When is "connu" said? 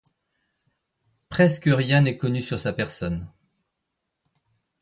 2.17-2.41